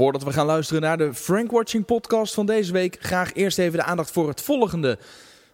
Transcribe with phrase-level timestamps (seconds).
[0.00, 3.78] Voordat we gaan luisteren naar de Frank Watching podcast van deze week, graag eerst even
[3.78, 4.98] de aandacht voor het volgende.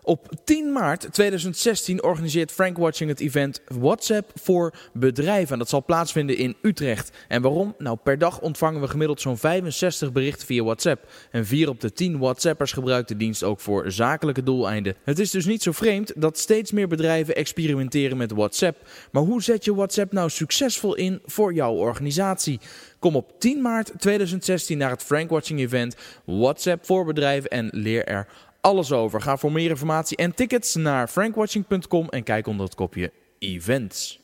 [0.09, 5.53] Op 10 maart 2016 organiseert Frank Watching het event WhatsApp voor bedrijven.
[5.53, 7.11] En dat zal plaatsvinden in Utrecht.
[7.29, 7.75] En waarom?
[7.79, 11.09] Nou, per dag ontvangen we gemiddeld zo'n 65 berichten via WhatsApp.
[11.31, 14.95] En 4 op de 10 WhatsAppers gebruikt de dienst ook voor zakelijke doeleinden.
[15.05, 18.89] Het is dus niet zo vreemd dat steeds meer bedrijven experimenteren met WhatsApp.
[19.11, 22.61] Maar hoe zet je WhatsApp nou succesvol in voor jouw organisatie?
[22.99, 28.05] Kom op 10 maart 2016 naar het Frank Watching event WhatsApp voor bedrijven en leer
[28.05, 28.27] er
[28.67, 29.21] alles over.
[29.21, 34.21] Ga voor meer informatie en tickets naar frankwatching.com en kijk onder het kopje events.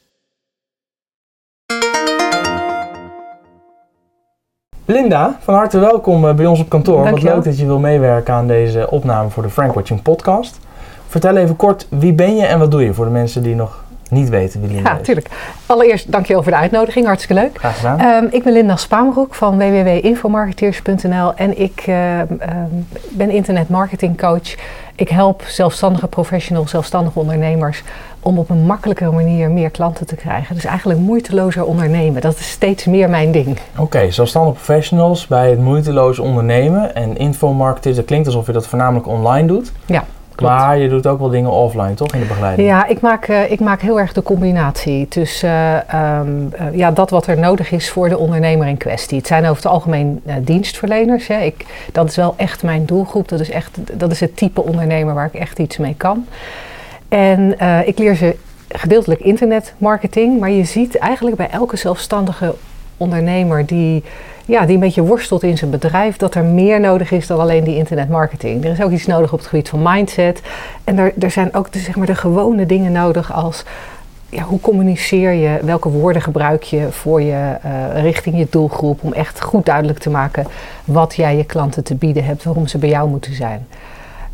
[4.84, 7.10] Linda, van harte welkom eh, bij ons op kantoor.
[7.10, 10.58] Wat leuk dat je wil meewerken aan deze opname voor de Frank Watching podcast.
[11.06, 13.81] Vertel even kort, wie ben je en wat doe je voor de mensen die nog
[14.12, 15.04] niet weten wie Linda Ja, is?
[15.04, 15.26] tuurlijk.
[15.66, 17.06] Allereerst dankjewel voor de uitnodiging.
[17.06, 17.58] Hartstikke leuk.
[17.58, 17.98] Graag gedaan.
[18.00, 22.66] Ehm, ik ben Linda Spaanbroek van www.infomarketeers.nl en ik ehm, ehm,
[23.10, 24.54] ben internetmarketingcoach.
[24.94, 27.82] Ik help zelfstandige professionals, zelfstandige ondernemers
[28.20, 30.54] om op een makkelijkere manier meer klanten te krijgen.
[30.54, 32.20] Dus eigenlijk moeitelozer ondernemen.
[32.22, 33.58] Dat is steeds meer mijn ding.
[33.78, 37.96] Oké, zelfstandig professionals bij het moeiteloos ondernemen en infomarketers.
[37.96, 39.72] Dat klinkt alsof je dat voornamelijk online doet.
[39.86, 40.04] Ja.
[40.42, 42.12] Maar je doet ook wel dingen offline, toch?
[42.12, 42.68] In de begeleiding.
[42.68, 46.90] Ja, ik maak, eh, ik maak heel erg de combinatie tussen eh, ehm, eh, ja,
[46.90, 49.18] dat wat er nodig is voor de ondernemer in kwestie.
[49.18, 51.26] Het zijn over het algemeen dienstverleners.
[51.26, 51.40] Hè.
[51.40, 53.28] Ik, dat is wel echt mijn doelgroep.
[53.28, 56.26] Dat is, echt, dat is het type ondernemer waar ik echt iets mee kan.
[57.08, 58.36] En ik leer ze
[58.68, 60.40] gedeeltelijk internetmarketing.
[60.40, 62.54] Maar je ziet eigenlijk bij elke zelfstandige
[62.96, 64.04] ondernemer die,
[64.44, 67.64] ja, die een beetje worstelt in zijn bedrijf, dat er meer nodig is dan alleen
[67.64, 68.64] die internetmarketing.
[68.64, 70.40] Er is ook iets nodig op het gebied van mindset.
[70.84, 73.64] En er, er zijn ook de, zeg maar, de gewone dingen nodig als
[74.28, 79.12] ja, hoe communiceer je, welke woorden gebruik je voor je eh, richting je doelgroep om
[79.12, 80.46] echt goed duidelijk te maken
[80.84, 83.66] wat jij je klanten te bieden hebt, waarom ze bij jou moeten zijn.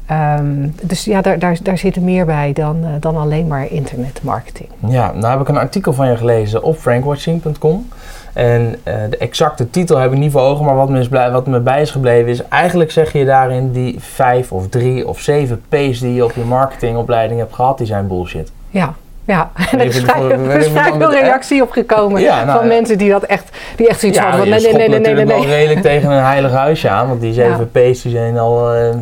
[0.09, 4.69] Ehm, dus ja, daar, daar, daar zit meer bij dan, eh, dan alleen maar internetmarketing.
[4.87, 7.89] Ja, nou heb ik een artikel van je gelezen op frankwatching.com.
[8.33, 11.31] En eh, de exacte titel heb ik niet voor ogen, maar wat me, is blij,
[11.31, 12.49] wat me bij is gebleven is...
[12.49, 16.45] eigenlijk zeg je daarin die vijf of drie of zeven P's die je op je
[16.45, 18.53] marketingopleiding hebt gehad, die zijn bullshit.
[18.71, 18.95] Ja.
[19.29, 22.75] Ja, en er is dan veel reactie op gekomen Ja, nou, van ja.
[22.75, 25.27] mensen die dat echt, die echt zoiets hadden nee, nee, nee, nee, nee, nee.
[25.27, 28.95] wel redelijk tegen een heilig huisje aan, want die zeven P's die zijn al eh,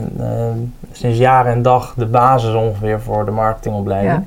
[0.96, 4.12] sinds jaar en dag de basis ongeveer voor de marketingopleiding.
[4.12, 4.22] Ja.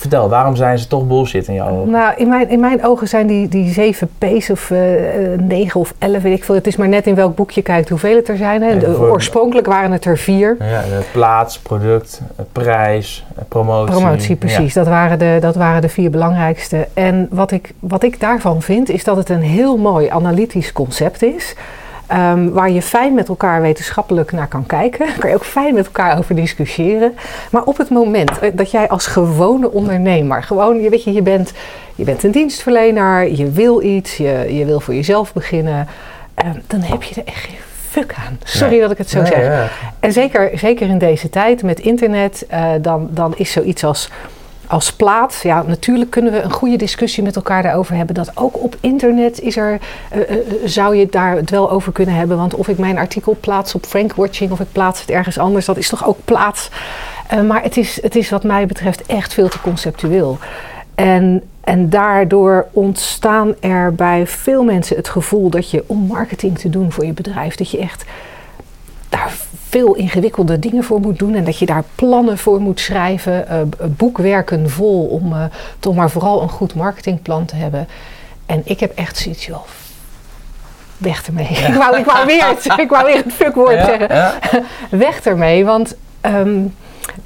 [0.00, 1.90] Vertel, waarom zijn ze toch bullshit in jouw ogen?
[1.90, 5.80] Nou, in mijn, in mijn ogen zijn die, die zeven P's of eh, eh, negen
[5.80, 6.54] of elf, weet ik veel.
[6.54, 8.62] Het is maar net in welk boek je kijkt hoeveel het er zijn.
[8.62, 8.78] Hè.
[8.78, 10.56] De- oorspronkelijk waren het er vier.
[10.58, 10.82] Ja,
[11.12, 13.94] plaats, product, eh, prijs, promotie.
[13.94, 14.74] Promotie, precies.
[14.74, 16.88] Dat, waren de, dat waren de vier belangrijkste.
[16.94, 21.22] En wat ik, wat ik daarvan vind, is dat het een heel mooi analytisch concept
[21.22, 21.54] is.
[22.10, 25.06] Ehm, waar je fijn met elkaar wetenschappelijk naar kan kijken.
[25.06, 27.14] Daar kan je ook fijn met elkaar over discussiëren.
[27.50, 31.22] Maar op het moment eh, dat jij als gewone ondernemer, gewoon, je weet je, je
[31.22, 31.52] bent,
[31.94, 35.88] je bent een dienstverlener, je wil iets, je, je wil voor jezelf beginnen,
[36.34, 37.56] ehm, dan heb je er echt geen
[37.88, 38.38] fuck aan.
[38.44, 38.80] Sorry Nee.
[38.80, 39.44] dat ik het zo Nee, zeg.
[39.44, 39.68] ja.
[40.00, 44.10] En zeker, zeker in deze tijd met internet, eh, dan, dan is zoiets als,
[44.70, 45.42] als plaats.
[45.42, 48.14] Ja, natuurlijk kunnen we een goede discussie met elkaar daarover hebben.
[48.14, 52.14] Dat ook op internet is er, eh, eh, zou je daar het wel over kunnen
[52.14, 52.36] hebben.
[52.36, 55.66] Want of ik mijn artikel plaats op Frank Watching of ik plaats het ergens anders,
[55.66, 56.70] dat is toch ook plaats.
[57.28, 60.38] Eh, maar het is, het is wat mij betreft echt veel te conceptueel.
[60.94, 66.70] En, en daardoor ontstaan er bij veel mensen het gevoel dat je om marketing te
[66.70, 68.04] doen voor je bedrijf, dat je echt
[69.10, 69.32] daar
[69.68, 73.60] veel ingewikkelde dingen voor moet doen en dat je daar plannen voor moet schrijven, eh,
[73.60, 75.44] b- boekwerken vol om eh,
[75.78, 77.88] toch maar vooral een goed marketingplan te hebben.
[78.46, 79.62] En ik heb echt zoiets, joh,
[80.98, 81.46] weg ermee.
[81.68, 84.14] ik, wou, ik, wou weer het, ik wou weer het fuckwoord Ja, zeggen.
[84.16, 84.34] ja.
[84.90, 86.60] Weg ermee, want ehm,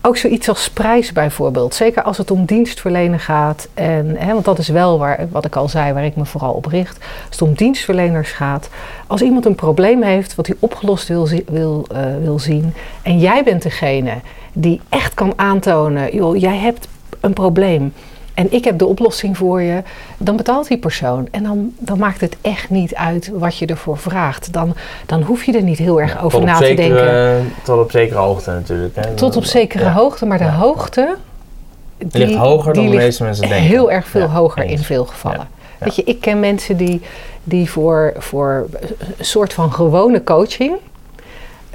[0.02, 1.74] ook zoiets als prijs bijvoorbeeld.
[1.74, 3.68] Zeker als het om dienstverlenen gaat.
[3.74, 6.52] En, hè, want dat is wel waar, wat ik al zei, waar ik me vooral
[6.52, 6.98] op richt.
[6.98, 8.68] Als het om dienstverleners gaat.
[9.06, 12.74] Als iemand een probleem heeft wat hij opgelost wil, wil, eh, wil zien.
[13.02, 14.14] En jij bent degene
[14.52, 16.88] die echt kan aantonen, joh, jij hebt
[17.20, 17.92] een probleem.
[18.34, 19.82] En ik heb de oplossing voor je,
[20.18, 21.28] dan betaalt die persoon.
[21.30, 24.52] En dan, dan maakt het echt niet uit wat je ervoor vraagt.
[24.52, 24.74] Dan,
[25.06, 27.52] dan hoef je er niet heel erg Ja, over na te denken.
[27.64, 28.96] Tot op zekere hoogte natuurlijk.
[28.96, 29.14] Hè.
[29.14, 29.92] Tot op zekere Ja.
[29.92, 31.16] hoogte, maar de hoogte.
[31.98, 33.66] Die ligt hoger dan de meeste mensen denken.
[33.68, 34.72] Heel erg veel Ja, hoger eens.
[34.72, 35.48] in veel gevallen.
[35.78, 37.00] Weet je, ik ken mensen die,
[37.44, 38.66] die voor, voor
[39.18, 40.72] een soort van gewone coaching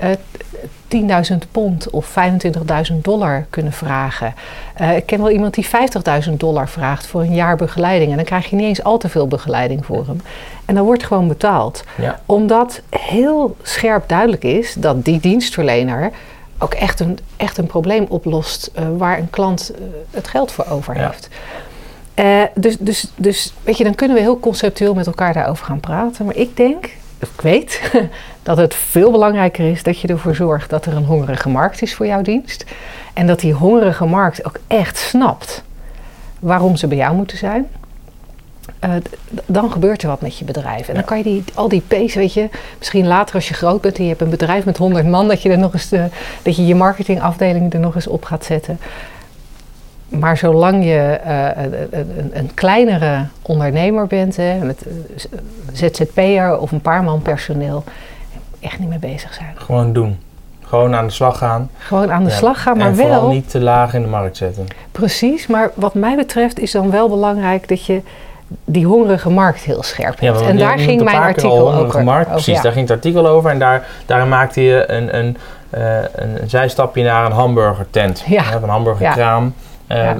[0.01, 2.15] 10.000 pond of
[2.91, 4.33] 25.000 dollar kunnen vragen.
[4.73, 5.67] Eh, ik ken wel iemand die
[6.27, 8.09] 50.000 dollar vraagt voor een jaar begeleiding.
[8.09, 10.21] En dan krijg je niet eens al te veel begeleiding voor hem.
[10.65, 11.83] En dan wordt gewoon betaald.
[11.97, 12.19] Ja.
[12.25, 16.11] Omdat heel scherp duidelijk is dat die dienstverlener
[16.57, 19.81] ook echt een, echt een probleem oplost eh, waar een klant eh,
[20.11, 21.05] het geld voor over Ja.
[21.07, 21.29] heeft.
[22.13, 25.79] Eh, dus, dus, dus weet je, dan kunnen we heel conceptueel met elkaar daarover gaan
[25.79, 26.25] praten.
[26.25, 27.91] Maar ik denk, ik weet,
[28.43, 31.95] dat het veel belangrijker is dat je ervoor zorgt dat er een hongerige markt is
[31.95, 32.65] voor jouw dienst.
[33.13, 35.63] En dat die hongerige markt ook echt snapt
[36.39, 37.67] waarom ze bij jou moeten zijn.
[38.79, 38.91] Eh,
[39.45, 40.87] dan gebeurt er wat met je bedrijf.
[40.87, 43.81] En dan kan je die, al die P's, weet je, misschien later als je groot
[43.81, 46.07] bent en je hebt een bedrijf met 100 man, dat je er nog eens de,
[46.41, 48.79] dat je je marketingafdeling er nog eens op gaat zetten.
[50.09, 54.93] Maar zolang je eh, een, een, kleinere ondernemer bent, hè, met eh,
[55.73, 57.83] ZZP'er of een paar man personeel,
[58.59, 59.53] echt niet mee bezig zijn.
[59.55, 60.19] Gewoon doen.
[60.63, 61.69] Gewoon aan de slag gaan.
[61.77, 62.35] Gewoon aan de Ja.
[62.35, 64.67] slag gaan, maar en vooral wel niet te laag in de markt zetten.
[64.91, 65.47] precies.
[65.47, 68.01] Maar wat mij betreft is dan wel belangrijk dat je
[68.65, 70.41] die hongerige markt heel scherp hebt.
[70.41, 72.03] en daar ging mijn artikel over.
[72.03, 72.61] Markt, over, precies, ja.
[72.61, 73.49] daar ging het artikel over.
[73.49, 75.37] En daar, daarin maakte je een, een,
[75.69, 78.23] eh, een, zijstapje naar een hamburgertent.
[78.27, 78.53] Ja.
[78.53, 79.53] Een hamburgerkraam.
[79.89, 80.17] Eh, Ja.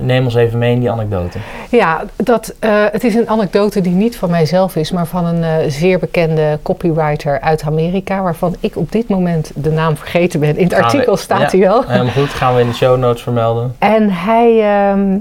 [0.00, 1.38] Neem ons even mee in die anekdote.
[1.70, 5.44] Ja, dat, eh, het is een anekdote die niet van mijzelf is, maar van een
[5.44, 10.56] eh, zeer bekende copywriter uit Amerika, waarvan ik op dit moment de naam vergeten ben.
[10.56, 11.58] In het Gaan we- artikel staat ja.
[11.58, 11.84] hij wel.
[11.86, 13.74] Helemaal goed, gaan we in de show notes vermelden.
[13.78, 15.16] En hij, ehm,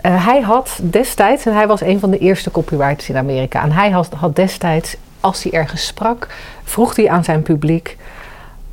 [0.00, 3.72] eh, hij had destijds, en hij was een van de eerste copywriters in Amerika, en
[3.72, 6.26] hij had, had destijds, als hij ergens sprak,
[6.64, 7.96] vroeg hij aan zijn publiek: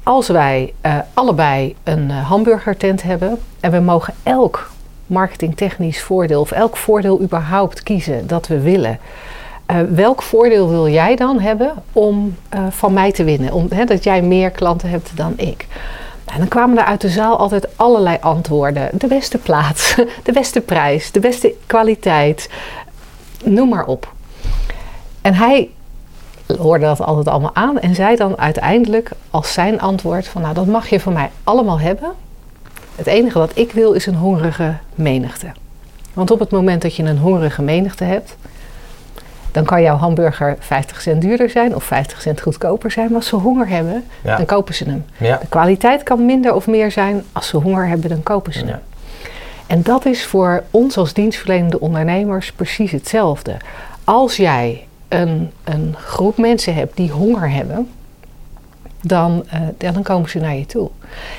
[0.10, 4.72] Als wij eh, allebei een eh, hamburgertent hebben en we mogen elk
[5.08, 9.00] marketingtechnisch voordeel of elk voordeel überhaupt kiezen dat we willen.
[9.66, 12.36] eh, welk voordeel wil jij dan hebben om
[12.70, 13.54] van mij te winnen?
[13.54, 15.68] Om, hè, dat jij meer klanten hebt dan ik.
[16.26, 18.90] En dan kwamen er uit de zaal altijd allerlei antwoorden.
[18.94, 22.50] De beste plaats, de beste prijs, de beste kwaliteit.
[23.44, 24.14] Noem maar op.
[25.22, 25.70] En hij
[26.58, 30.66] hoorde dat altijd allemaal aan en zei dan uiteindelijk als zijn antwoord van nou dat
[30.66, 32.12] mag je van mij allemaal hebben.
[32.96, 35.48] Het enige wat ik wil is een hongerige menigte.
[36.14, 38.36] Want op het moment dat je een hongerige menigte hebt,
[39.52, 43.08] dan kan jouw hamburger 50 cent duurder zijn of 50 cent goedkoper zijn.
[43.08, 44.36] Maar als ze honger hebben, Ja.
[44.36, 45.06] dan kopen ze hem.
[45.18, 45.38] Ja.
[45.38, 47.24] De kwaliteit kan minder of meer zijn.
[47.32, 48.80] Als ze honger hebben, dan kopen ze hem.
[49.68, 53.58] En dat is voor ons als dienstverlenende ondernemers precies hetzelfde.
[54.04, 57.90] Als jij een, een groep mensen hebt die honger hebben,
[59.02, 59.62] dan, eh,
[59.94, 60.90] dan komen ze naar je toe.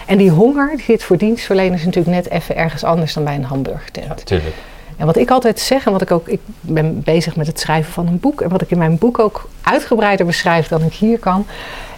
[0.06, 3.44] En die honger die zit voor dienstverleners natuurlijk net even ergens anders dan bij een
[3.44, 4.18] hamburgertent.
[4.18, 4.54] Ja, tuurlijk.
[4.96, 7.92] En wat ik altijd zeg, en wat ik ook, ik ben bezig met het schrijven
[7.92, 11.18] van een boek, en wat ik in mijn boek ook uitgebreider beschrijf dan ik hier
[11.18, 11.46] kan,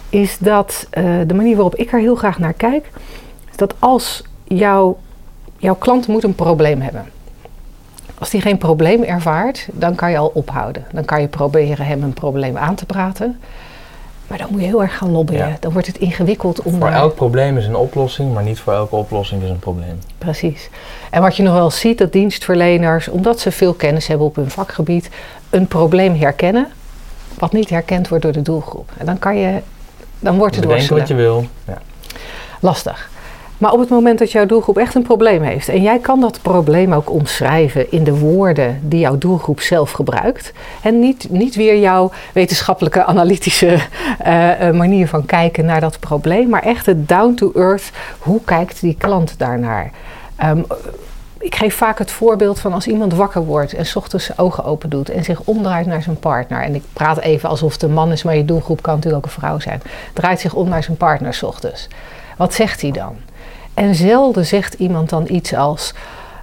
[0.09, 2.89] is dat eh, de manier waarop ik er heel graag naar kijk,
[3.51, 4.97] is dat als jouw,
[5.57, 7.05] jouw klant moet een probleem hebben.
[8.23, 10.85] Als die geen probleem ervaart, dan kan je al ophouden.
[10.91, 13.39] Dan kan je proberen hem een probleem aan te praten.
[14.27, 15.47] Maar dan moet je heel erg gaan lobbyen.
[15.47, 15.57] Ja.
[15.59, 18.73] Dan wordt het ingewikkeld om Voor daar- elk probleem is een oplossing, maar niet voor
[18.73, 19.99] elke oplossing is een probleem.
[20.17, 20.69] Precies.
[21.09, 24.49] En wat je nog wel ziet, dat dienstverleners, omdat ze veel kennis hebben op hun
[24.49, 25.09] vakgebied,
[25.49, 26.67] een probleem herkennen,
[27.39, 28.91] wat niet herkend wordt door de doelgroep.
[28.97, 29.59] En dan kan je,
[30.19, 31.23] dan wordt het Bedenken wat worstelen.
[31.23, 31.45] je wil.
[31.67, 31.81] Ja.
[32.59, 33.09] Lastig.
[33.63, 36.39] Maar op het moment dat jouw doelgroep echt een probleem heeft en jij kan dat
[36.41, 40.51] probleem ook omschrijven in de woorden die jouw doelgroep zelf gebruikt
[40.81, 43.79] en niet, niet weer jouw wetenschappelijke analytische
[44.19, 48.41] eh, eh, manier van kijken naar dat probleem, maar echt het down to earth, hoe
[48.45, 49.91] kijkt die klant daarnaar?
[50.35, 50.61] Ehm,
[51.39, 54.89] ik geef vaak het voorbeeld van als iemand wakker wordt en ochtends zijn ogen open
[54.89, 56.61] doet en zich omdraait naar zijn partner.
[56.61, 59.31] En ik praat even alsof het een man is, maar je doelgroep kan natuurlijk ook
[59.31, 59.81] een vrouw zijn.
[60.13, 61.87] Draait zich om naar zijn partner ochtends.
[62.37, 63.15] Wat zegt hij dan?
[63.73, 65.93] En zelden zegt iemand dan iets als: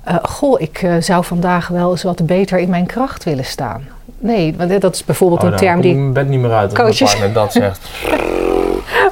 [0.04, 3.88] eh, Goh, ik eh, zou vandaag wel eens wat beter in mijn kracht willen staan.
[4.18, 6.78] Nee, want dat is bijvoorbeeld Oh, een dan term die ik bed niet meer uit
[6.78, 7.88] als mijn partner dat zegt.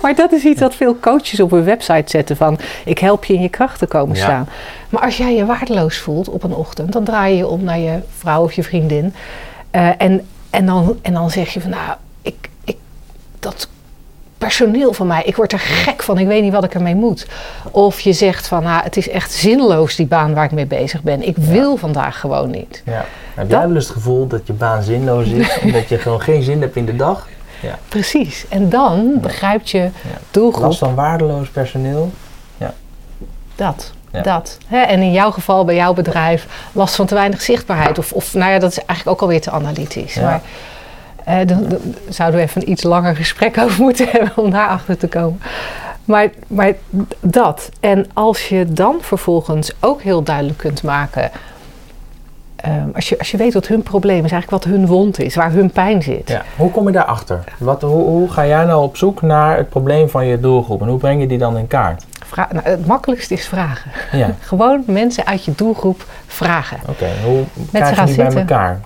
[0.02, 3.34] Maar dat is iets wat veel coaches op hun website zetten van ik help je
[3.34, 4.22] in je kracht te komen Ja.
[4.22, 4.48] staan.
[4.88, 7.78] Maar als jij je waardeloos voelt op een ochtend, dan draai je je om naar
[7.78, 9.14] je vrouw of je vriendin.
[9.70, 12.76] Eh, en, en, dan, en dan zeg je van nou, ik, ik,
[13.38, 13.68] dat
[14.38, 17.26] personeel van mij, ik word er gek van, ik weet niet wat ik ermee moet.
[17.70, 21.02] Of je zegt van nou, het is echt zinloos die baan waar ik mee bezig
[21.02, 21.26] ben.
[21.26, 22.82] Ik wil vandaag gewoon niet.
[22.84, 22.92] Ja.
[23.34, 25.98] Heb Dat- jij wel eens het gevoel dat je baan zinloos is en dat je
[25.98, 27.28] gewoon geen zin hebt in de dag?
[27.88, 28.46] Precies.
[28.48, 29.88] En dan begrijpt je
[30.30, 32.10] doelgroep Last van waardeloos personeel?
[33.56, 33.92] Dat.
[34.12, 34.20] Ja.
[34.22, 34.58] Dat.
[34.66, 37.98] Hè, en in jouw geval, bij jouw bedrijf, last van te weinig zichtbaarheid.
[37.98, 40.14] Of, of nou ja, dat is eigenlijk ook alweer te analytisch.
[40.14, 40.22] Ja.
[40.22, 40.40] Maar
[41.28, 44.96] eh, dan, dan zouden we even een iets langer gesprek over moeten hebben om daarachter
[44.98, 45.40] te komen.
[46.04, 46.72] Maar, maar
[47.20, 47.70] dat.
[47.80, 51.30] En als je dan vervolgens ook heel duidelijk kunt maken.
[52.56, 55.34] ehm, als, je, als je weet wat hun probleem is, eigenlijk wat hun wond is,
[55.34, 56.28] waar hun pijn zit.
[56.28, 56.42] Ja.
[56.56, 57.44] Hoe kom je daarachter?
[57.58, 60.88] Wat, hoe, hoe ga jij nou op zoek naar het probleem van je doelgroep en
[60.88, 62.04] hoe breng je die dan in kaart?
[62.26, 63.90] Vra- nou, het makkelijkste is vragen.
[64.12, 66.78] Ja, Gewoon mensen uit je doelgroep vragen.
[66.88, 67.06] oké.
[67.24, 68.38] Hoe krijg je die bij zitten.
[68.40, 68.80] elkaar?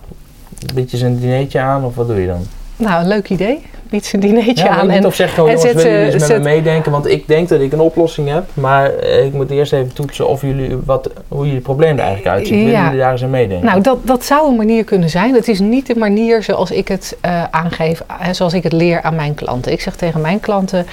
[0.74, 2.46] Bied je ze een dinertje aan of wat doe je dan?
[2.76, 3.62] Nou, een leuk idee.
[3.92, 4.90] Bied ze een dinertje Ja, aan.
[4.90, 6.92] En, of zeg gewoon, en jongens, willen jullie eens met me meedenken?
[6.92, 10.28] Want ik denk dat ik een oplossing heb, maar eh, ik moet eerst even toetsen
[10.28, 12.54] of jullie, wat, hoe jullie probleem er eigenlijk uitziet.
[12.54, 12.84] Willen Ja.
[12.84, 13.66] jullie daar eens aan meedenken?
[13.66, 15.34] nou, dat, dat zou een manier kunnen zijn.
[15.34, 19.02] Het is niet de manier zoals ik het eh, aangeef, eh, zoals ik het leer
[19.02, 19.72] aan mijn klanten.
[19.72, 20.86] Ik zeg tegen mijn klanten: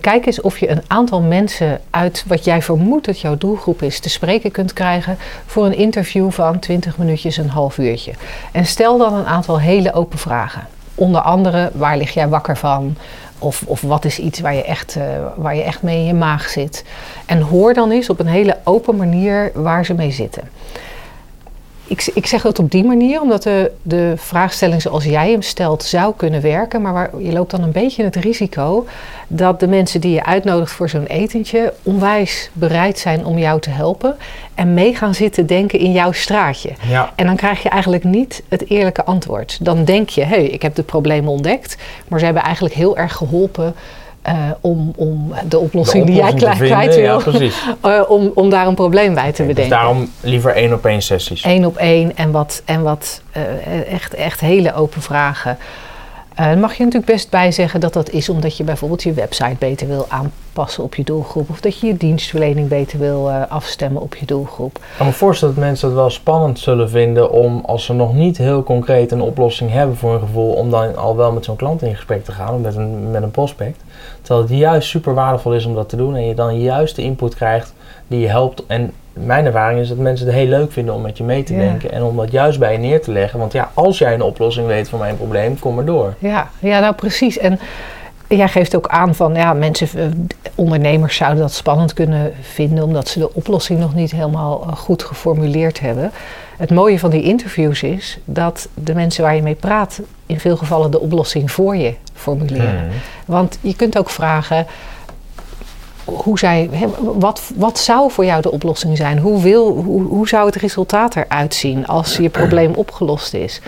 [0.00, 4.00] kijk eens of je een aantal mensen uit wat jij vermoedt dat jouw doelgroep is,
[4.00, 8.12] te spreken kunt krijgen voor een interview van 20 minuutjes, een half uurtje.
[8.52, 10.66] En stel dan een aantal hele open vragen.
[10.98, 12.96] Onder andere, waar lig jij wakker van?
[13.38, 15.04] Of, of wat is iets waar je, echt, eh,
[15.36, 16.84] waar je echt mee in je maag zit?
[17.26, 20.42] En hoor dan eens op een hele open manier waar ze mee zitten.
[21.88, 25.82] Ik, ik zeg dat op die manier, omdat de, de vraagstelling zoals jij hem stelt
[25.82, 26.82] zou kunnen werken.
[26.82, 28.86] Maar waar, je loopt dan een beetje het risico
[29.28, 33.70] dat de mensen die je uitnodigt voor zo'n etentje onwijs bereid zijn om jou te
[33.70, 34.16] helpen.
[34.54, 36.70] En mee gaan zitten denken in jouw straatje.
[36.88, 39.58] Ja, En dan krijg je eigenlijk niet het eerlijke antwoord.
[39.60, 41.76] Dan denk je, hé, hey, ik heb de problemen ontdekt.
[42.08, 43.74] Maar ze hebben eigenlijk heel erg geholpen
[44.22, 47.50] eh, om, om de oplossing, de die jij kwijt vinden, wil, Ja,
[47.98, 49.76] eh, om, om daar een probleem bij te Dus bedenken.
[49.76, 51.44] daarom liever één op één sessies.
[51.44, 55.58] Eén op één en wat, en wat eh, echt, echt hele open vragen.
[56.34, 59.56] Dan mag je natuurlijk best bij zeggen dat dat is omdat je bijvoorbeeld je website
[59.58, 61.50] beter wil aanpassen op je doelgroep.
[61.50, 64.76] Of dat je je dienstverlening beter wil afstemmen op je doelgroep.
[64.76, 68.14] Ik kan me voorstellen dat mensen het wel spannend zullen vinden om, als ze nog
[68.14, 71.56] niet heel concreet een oplossing hebben voor hun gevoel, om dan al wel met zo'n
[71.56, 73.80] klant in gesprek te gaan, met een, met een prospect.
[74.28, 77.02] Terwijl het juist super waardevol is om dat te doen en je dan juist de
[77.02, 77.74] input krijgt
[78.06, 78.66] die je helpt.
[78.66, 81.52] En mijn ervaring is dat mensen het heel leuk vinden om met je mee te
[81.52, 81.58] Ja.
[81.58, 83.38] denken en om dat juist bij je neer te leggen.
[83.38, 86.14] Want ja, als jij een oplossing weet voor mijn probleem, kom maar door.
[86.18, 87.38] Ja, ja nou precies.
[87.38, 87.58] En
[88.28, 90.04] jij geeft ook aan van ja, mensen, eh,
[90.54, 95.02] ondernemers zouden dat spannend kunnen vinden omdat ze de oplossing nog niet helemaal eh, goed
[95.02, 96.12] geformuleerd hebben.
[96.56, 100.56] Het mooie van die interviews is dat de mensen waar je mee praat in veel
[100.56, 102.78] gevallen de oplossing voor je formuleren.
[102.78, 102.90] Hmm.
[103.24, 104.66] Want je kunt ook vragen.
[106.04, 109.18] Hoe zij, wat, wat zou voor jou de oplossing zijn?
[109.18, 113.60] Hoe, wil, hoe, hoe zou het resultaat eruit zien als je probleem opgelost is?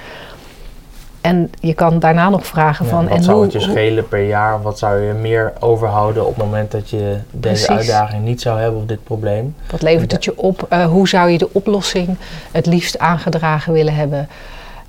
[1.20, 3.08] En je kan daarna nog vragen Ja, van...
[3.08, 4.62] wat en zou hoe, het je schelen per jaar?
[4.62, 7.68] Wat zou je meer overhouden op het moment dat je deze Precies.
[7.68, 9.54] uitdaging niet zou hebben of dit probleem?
[9.70, 10.66] wat levert het je op?
[10.68, 12.16] Eh, hoe zou je de oplossing
[12.52, 14.28] het liefst aangedragen willen hebben?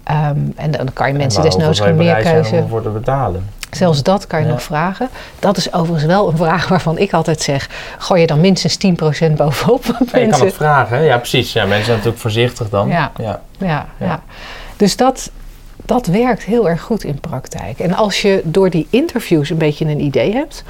[0.03, 2.55] Ehm, en dan kan je mensen desnoods zijn meerkeuze...
[2.55, 3.45] om ervoor te betalen.
[3.71, 4.51] Zelfs dat kan je Ja.
[4.51, 5.09] nog vragen.
[5.39, 7.69] Dat is overigens wel een vraag waarvan ik altijd zeg...
[7.97, 9.83] gooi je dan minstens 10% bovenop.
[9.85, 11.03] Ja, je kan mensen- het vragen, hè?
[11.03, 11.53] ja precies.
[11.53, 12.87] Ja, mensen zijn natuurlijk voorzichtig dan.
[12.89, 13.85] Ja, Ja.
[13.97, 14.21] ja.
[14.77, 15.31] Dus dat,
[15.85, 17.79] dat werkt heel erg goed in praktijk.
[17.79, 20.63] En als je door die interviews een beetje een idee hebt,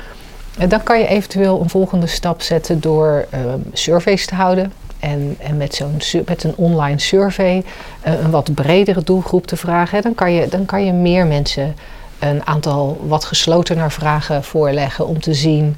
[0.57, 4.73] eh, dan kan je eventueel een volgende stap zetten door ehm, surveys te houden.
[4.99, 7.63] En, en met, zo'n, met een online survey
[8.01, 10.01] eh, een wat bredere doelgroep te vragen.
[10.01, 11.75] Dan kan je, dan kan je meer mensen
[12.19, 15.77] een aantal wat geslotener vragen voorleggen om te zien,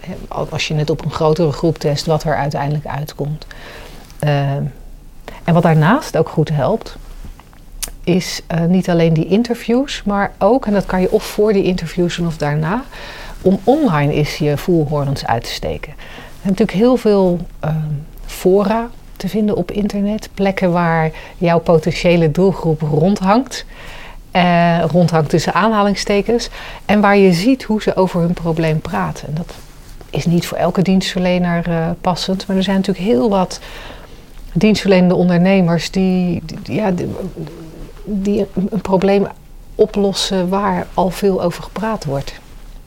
[0.00, 3.46] eh, als je het op een grotere groep test, wat er uiteindelijk uitkomt.
[4.18, 4.62] Ehm,
[5.44, 6.96] en wat daarnaast ook goed helpt,
[8.04, 11.62] is eh, niet alleen die interviews, maar ook, en dat kan je of voor die
[11.64, 12.84] interviews doen of daarna,
[13.42, 15.92] om online eens je voelhorens uit te steken.
[15.92, 17.76] Er zijn natuurlijk heel veel ehm,
[18.26, 23.64] fora te vinden op internet, plekken waar jouw potentiële doelgroep rondhangt.
[24.30, 26.48] eh, rondhangt tussen aanhalingstekens.
[26.86, 29.28] En waar je ziet hoe ze over hun probleem praten.
[29.28, 29.54] En dat
[30.10, 33.60] is niet voor elke dienstverlener eh, passend, maar er zijn natuurlijk heel wat
[34.52, 37.06] dienstverlenende ondernemers die, die- ja, die,
[38.04, 39.26] die een, probleem
[39.74, 42.40] oplossen waar al veel over gepraat wordt.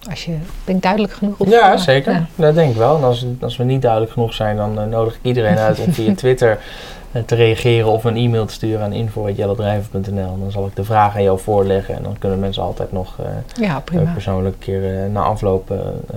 [0.09, 0.35] Als je,
[0.65, 2.13] ben ik duidelijk genoeg op Ja, zeker.
[2.13, 2.25] Ja.
[2.35, 2.97] Dat denk ik wel.
[2.97, 5.93] En als, als we niet duidelijk genoeg zijn, dan eh, nodig ik iedereen uit om
[5.93, 6.59] via Twitter
[7.11, 10.33] eh, te reageren of een e-mail te sturen aan info.jellodrijven.nl.
[10.33, 13.15] En dan zal ik de vraag aan jou voorleggen en dan kunnen mensen altijd nog
[13.19, 13.25] eh,
[13.63, 13.83] Ja,
[14.13, 15.73] persoonlijk een keer na afloop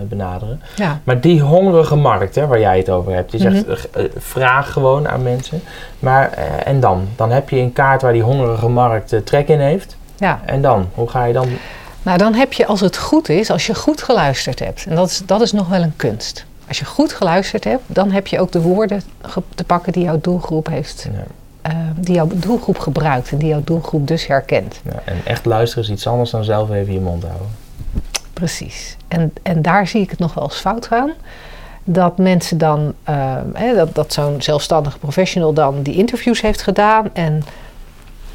[0.09, 0.63] benaderen.
[0.77, 1.01] Ja.
[1.05, 4.07] Maar die hongerige markt hè, waar jij het over hebt, je zegt Mhm.
[4.17, 5.63] vraag gewoon aan mensen.
[5.99, 6.31] Maar
[6.65, 7.09] en dan?
[7.17, 9.97] Dan heb je een kaart waar die hongerige markt trek in heeft.
[10.19, 10.41] ja.
[10.45, 10.87] En dan?
[10.95, 11.49] Hoe ga je dan?
[12.03, 15.11] Nou, dan heb je, als het goed is, als je goed geluisterd hebt, en dat
[15.11, 16.45] is, dat is nog wel een kunst.
[16.69, 19.03] Als je goed geluisterd hebt, dan heb je ook de woorden
[19.55, 21.25] te pakken die jouw doelgroep heeft, Ja,
[21.63, 24.81] eh, die jouw doelgroep gebruikt en die jouw doelgroep dus herkent.
[24.85, 25.03] ja.
[25.05, 27.49] En echt luisteren is iets anders dan zelf even je mond houden.
[28.33, 28.97] Precies.
[29.09, 31.13] En, en daar zie ik het nog wel eens fout gaan.
[31.85, 37.11] Dat mensen dan, uh, hè, dat, dat zo'n zelfstandige professional dan die interviews heeft gedaan
[37.13, 37.43] en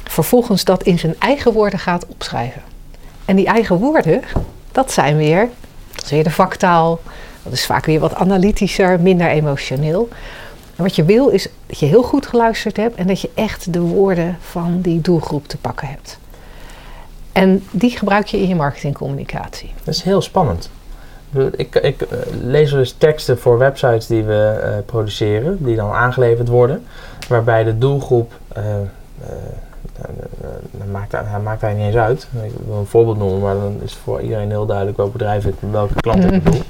[0.04, 2.62] vervolgens dat in zijn eigen woorden gaat opschrijven.
[3.26, 4.22] En die eigen woorden,
[4.72, 5.48] dat zijn weer,
[5.94, 7.00] dat is weer de vaktaal,
[7.42, 10.08] dat is vaak weer wat analytischer, minder emotioneel.
[10.76, 13.72] En wat je wil is dat je heel goed geluisterd hebt en dat je echt
[13.72, 16.18] de woorden van die doelgroep te pakken hebt.
[17.32, 19.72] En die gebruik je in je marketingcommunicatie.
[19.84, 20.70] Dat is heel spannend.
[21.56, 26.48] Ik, ik uh, lees dus teksten voor websites die we uh, produceren, die dan aangeleverd
[26.48, 26.86] worden,
[27.28, 28.64] waarbij de doelgroep, uh,
[30.70, 32.28] dat maakt, hij maakt hij niet eens uit.
[32.42, 35.54] Ik wil een voorbeeld noemen, maar dan is voor iedereen heel duidelijk welk bedrijf ik,
[35.70, 36.62] welke klant ik bedoel.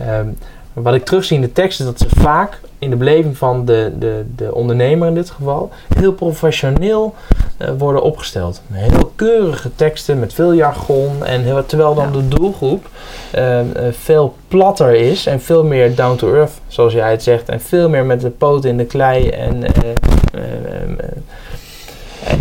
[0.00, 0.36] Um,
[0.72, 4.24] wat ik terugzie in de teksten, dat ze vaak in de beleving van de, de,
[4.36, 7.14] de ondernemer in dit geval heel professioneel
[7.58, 8.62] uh, worden opgesteld.
[8.72, 11.24] Heel keurige teksten met veel jargon.
[11.24, 12.88] En heel, terwijl dan de doelgroep
[13.34, 17.48] uh, uh, veel platter is en veel meer down to earth, zoals jij het zegt.
[17.48, 19.28] En veel meer met de poot in de klei.
[19.28, 20.98] En, en,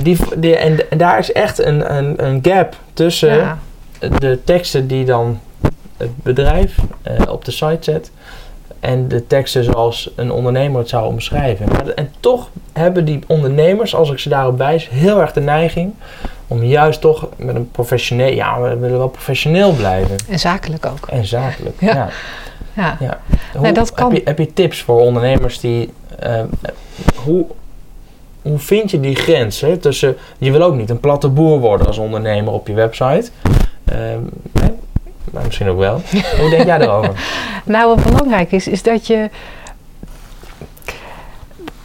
[0.03, 3.57] die, die, en, en, daar is echt een, een, een gap tussen ja.
[4.19, 5.39] de teksten die dan
[5.97, 6.75] het bedrijf
[7.29, 8.11] op de site zet
[8.79, 11.95] en de teksten zoals een ondernemer het zou omschrijven.
[11.95, 15.93] En toch hebben die ondernemers, als ik ze daarop wijs, heel erg de neiging
[16.47, 20.15] om juist toch met een professioneel, ja, we willen wel professioneel blijven.
[20.29, 21.07] En zakelijk ook.
[21.07, 21.93] En zakelijk, ja.
[21.93, 22.09] ja.
[22.73, 22.97] ja.
[22.99, 23.19] ja.
[23.51, 24.09] Hoe, nee, dat kan...
[24.13, 25.93] heb, je, heb je tips voor ondernemers die,
[26.23, 26.41] uh,
[27.15, 27.45] hoe,
[28.49, 31.87] hoe vind je die grens hè, tussen, je wil ook niet een platte boer worden
[31.87, 33.29] als ondernemer op je website.
[33.91, 33.95] Uh,
[35.31, 36.01] maar misschien ook wel.
[36.39, 37.13] Hoe denk jij daarover?
[37.63, 39.29] nou, wat belangrijk is, is dat je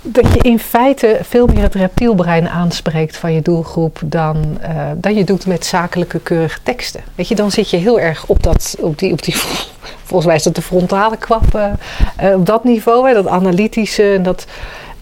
[0.06, 5.14] dat je in feite veel meer het reptielbrein aanspreekt van je doelgroep dan, uh, dan
[5.14, 7.00] je doet met zakelijke keurige teksten.
[7.14, 9.34] Weet je, dan zit je heel erg op, dat, op, die, op die,
[10.08, 14.12] volgens mij is dat de frontale kwap, uh, op dat niveau, hè, dat analytische.
[14.12, 14.46] En dat,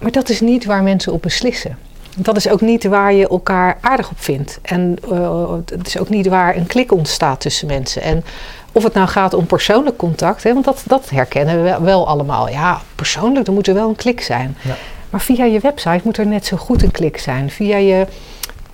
[0.02, 1.78] maar dat is niet waar mensen op beslissen.
[2.16, 4.59] Dat is ook niet waar je elkaar aardig op vindt.
[4.62, 8.02] En uh, het is ook niet waar een klik ontstaat tussen mensen.
[8.02, 8.25] En
[8.73, 12.49] of het nou gaat om persoonlijk contact, hè, want dat, dat herkennen we wel allemaal.
[12.49, 14.56] Ja, persoonlijk, er moet er wel een klik zijn.
[14.62, 14.75] Ja.
[15.10, 17.50] Maar via je website moet er net zo goed een klik zijn.
[17.50, 18.06] Via je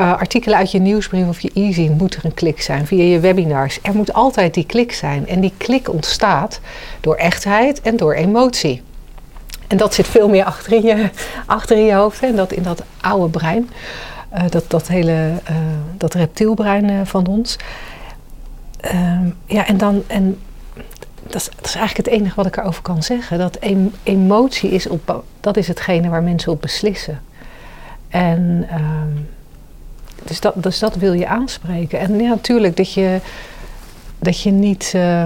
[0.01, 2.87] uh, artikelen uit je nieuwsbrief of je e-zine moet er een klik zijn.
[2.87, 3.79] Via je webinars.
[3.83, 5.29] Er moet altijd die klik zijn.
[5.29, 6.61] En die klik ontstaat
[7.01, 8.83] door echtheid en door emotie.
[9.69, 11.11] En dat zit veel meer achter in je,
[11.47, 12.23] achter in je hoofd.
[12.23, 13.71] En dat in dat oude brein.
[14.35, 15.57] Uh, dat, dat hele uh,
[15.97, 17.57] dat reptielbrein uh, van ons.
[18.81, 20.03] Ehm, ja, en dan.
[20.07, 20.39] En
[21.23, 23.39] dat is, eigenlijk het enige wat ik erover kan zeggen.
[23.39, 27.21] Dat em, emotie is, op, dat is hetgene waar mensen op beslissen.
[28.09, 29.29] En um,
[30.25, 31.99] dus, dat, dus dat wil je aanspreken.
[31.99, 33.21] En ja, natuurlijk dat je,
[34.19, 35.25] dat je niet uh,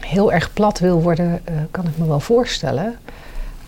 [0.00, 2.98] heel erg plat wil worden, kan ik me wel voorstellen.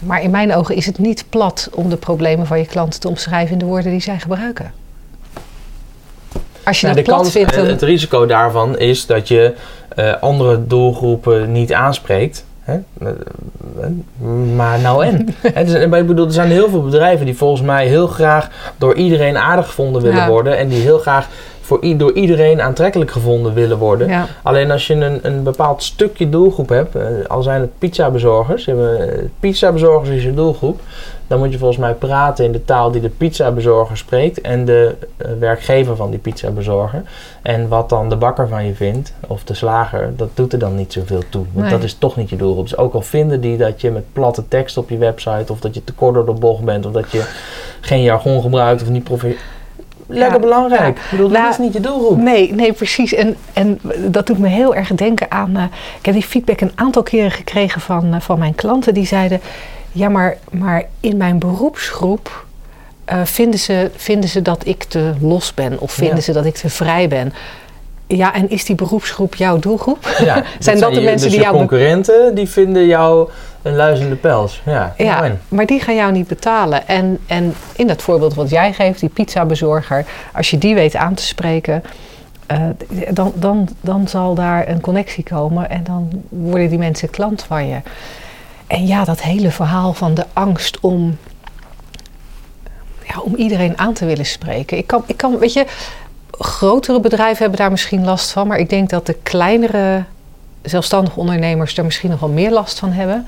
[0.07, 3.09] Maar in mijn ogen is het niet plat om de problemen van je klanten te
[3.09, 4.73] omschrijven in de woorden die zij gebruiken.
[6.65, 7.55] Als je nou, dat plat kans, vindt.
[7.55, 7.67] Dan...
[7.67, 9.55] Het risico daarvan is dat je
[9.97, 12.45] uh, andere doelgroepen niet aanspreekt.
[12.61, 12.79] Hè?
[14.55, 15.29] Maar nou en.
[15.55, 18.95] He, dus, ik bedoel, er zijn heel veel bedrijven die volgens mij heel graag door
[18.95, 20.29] iedereen aardig gevonden willen ja.
[20.29, 20.59] worden.
[20.59, 21.29] En die heel graag
[21.65, 24.09] voor, door iedereen aantrekkelijk gevonden willen worden.
[24.09, 24.27] Ja.
[24.43, 28.77] Alleen als je een, een bepaald stukje doelgroep hebt, uh, al zijn het pizzabezorgers, uh,
[29.41, 30.81] pizzabezorgers is je doelgroep,
[31.27, 34.95] dan moet je volgens mij praten in de taal die de pizzabezorger spreekt en de
[35.17, 37.03] uh, werkgever van die pizzabezorger.
[37.43, 40.77] En wat dan de bakker van je vindt, of de slager, dat doet er dan
[40.77, 41.45] niet zoveel toe.
[41.53, 41.75] Want Nee.
[41.75, 42.69] dat is toch niet je doelgroep.
[42.69, 45.75] Dus ook al vinden die dat je met platte tekst op je website, of dat
[45.75, 47.25] je te kort door de bocht bent, of dat je
[47.81, 49.05] geen jargon gebruikt, of niet
[50.07, 50.41] Lekker Ja.
[50.41, 50.97] belangrijk.
[50.97, 52.19] Ik bedoel, dat Nou, is niet je doelgroep.
[52.19, 53.15] Nee, nee, precies.
[53.15, 55.57] En, en dat doet me heel erg denken aan.
[55.57, 55.63] eh,
[55.99, 58.95] ik heb die feedback een aantal keren gekregen van, eh, van mijn klanten.
[58.95, 59.41] Die zeiden:
[59.93, 62.45] Ja, maar, maar in mijn beroepsgroep.
[63.05, 66.23] eh, vinden, ze, vinden ze dat ik te los ben of vinden Ja.
[66.23, 67.33] ze dat ik te vrij ben?
[68.07, 70.09] Ja, en is die beroepsgroep jouw doelgroep?
[70.25, 73.29] Ja, Zijn dat de je- mensen dus die je jou be- concurrenten die vinden jou
[73.65, 74.63] een luizende pels.
[74.65, 76.89] Ja, Ja, maar die gaan jou niet betalen.
[76.89, 81.15] En, en in dat voorbeeld wat jij geeft, die pizzabezorger, als je die weet aan
[81.15, 81.83] te spreken,
[82.47, 82.63] eh,
[83.11, 87.69] dan, dan, dan zal daar een connectie komen en dan worden die mensen klant van
[87.69, 87.81] je.
[88.67, 91.19] En ja, dat hele verhaal van de angst om,
[93.07, 94.77] ja, om iedereen aan te willen spreken.
[94.77, 95.67] Ik kan, ik kan, weet je,
[96.31, 100.05] grotere bedrijven hebben daar misschien last van, maar ik denk dat de kleinere
[100.65, 103.27] zelfstandige ondernemers er misschien nog wel meer last van hebben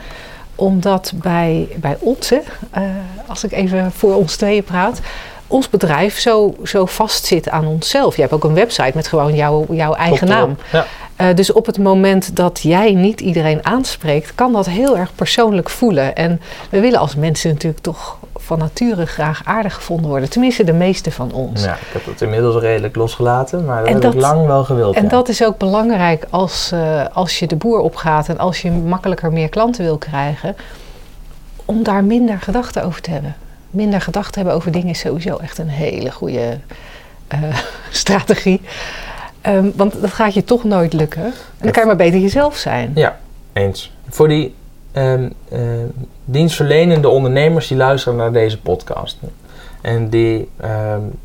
[0.57, 2.39] omdat bij, bij ons, hè,
[2.71, 2.83] eh,
[3.27, 5.01] als ik even voor ons tweeën praat,
[5.47, 8.15] ons bedrijf zo, zo vastzit aan onszelf.
[8.15, 10.57] Je hebt ook een website met gewoon jouw, jouw eigen Klopt naam.
[10.73, 10.87] Ja.
[11.21, 15.71] Uh, dus op het moment dat jij niet iedereen aanspreekt, kan dat heel erg persoonlijk
[15.71, 16.17] voelen.
[16.17, 20.31] En we willen als mensen natuurlijk toch van nature graag aardig gevonden worden.
[20.31, 21.65] Tenminste, de meeste van ons.
[21.65, 24.97] Ja, ik heb het inmiddels redelijk losgelaten, maar dat heb ik lang wel gewild.
[24.97, 28.71] En dat is ook belangrijk als, uh, als je de boer opgaat en als je
[28.71, 30.57] makkelijker meer klanten wil krijgen,
[31.65, 33.37] om daar minder gedachten over te hebben.
[33.71, 36.59] Minder gedachten hebben over dingen is sowieso echt een hele goede
[37.35, 37.57] uh,
[37.91, 38.61] strategie.
[39.47, 41.25] Um, want dat gaat je toch nooit lukken.
[41.25, 42.93] En dan kan je maar beter jezelf zijn.
[42.95, 43.19] Ja,
[43.53, 43.93] eens.
[44.09, 44.55] Voor die
[44.99, 45.61] um, uh,
[46.25, 49.19] dienstverlenende ondernemers die luisteren naar deze podcast.
[49.81, 51.19] En die um,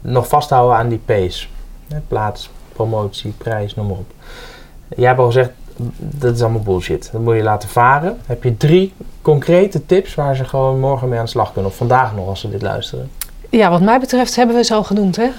[0.00, 1.46] nog vasthouden aan die pace.
[2.08, 4.12] Plaats, promotie, prijs, noem maar op.
[4.96, 5.50] Jij hebt al gezegd,
[5.96, 7.08] dat is allemaal bullshit.
[7.12, 8.18] Dat moet je laten varen.
[8.26, 11.70] Heb je drie concrete tips waar ze gewoon morgen mee aan de slag kunnen?
[11.70, 13.10] Of vandaag nog als ze dit luisteren?
[13.50, 15.16] Ja, wat mij betreft hebben we ze al genoemd.
[15.16, 15.30] Hè?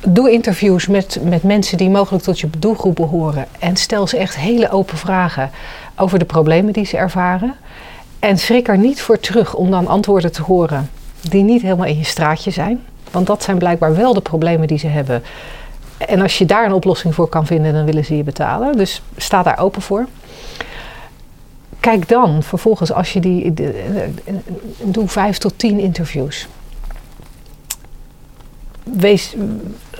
[0.00, 3.46] Doe interviews met, met mensen die mogelijk tot je doelgroep behoren.
[3.58, 5.50] En stel ze echt hele open vragen
[5.96, 7.54] over de problemen die ze ervaren.
[8.18, 11.98] En schrik er niet voor terug om dan antwoorden te horen die niet helemaal in
[11.98, 12.84] je straatje zijn.
[13.10, 15.22] Want dat zijn blijkbaar wel de problemen die ze hebben.
[15.98, 18.76] En als je daar een oplossing voor kan vinden, dan willen ze je betalen.
[18.76, 20.06] Dus sta daar open voor.
[21.80, 23.54] Kijk dan vervolgens, als je die.
[24.82, 26.48] doe vijf tot tien interviews
[28.92, 29.34] wees,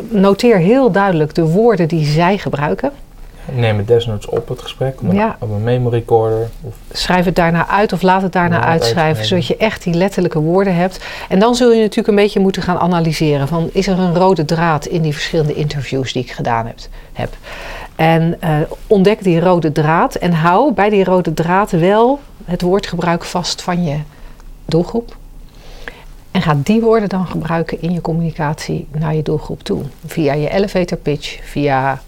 [0.09, 2.92] noteer heel duidelijk de woorden die zij gebruiken.
[3.53, 5.37] Neem het desnoods op het gesprek op, ja.
[5.40, 6.49] op een memory recorder.
[6.62, 10.38] Of Schrijf het daarna uit of laat het daarna uitschrijven, zodat je echt die letterlijke
[10.38, 11.05] woorden hebt.
[11.29, 14.44] En dan zul je natuurlijk een beetje moeten gaan analyseren van is er een rode
[14.44, 16.79] draad in die verschillende interviews die ik gedaan heb.
[17.12, 17.37] heb.
[17.96, 23.25] En uh, ontdek die rode draad en hou bij die rode draad wel het woordgebruik
[23.25, 23.99] vast van je
[24.64, 25.16] doelgroep.
[26.37, 29.83] En ga die woorden dan gebruiken in je communicatie naar je doelgroep toe.
[30.07, 32.03] Via je elevator pitch, via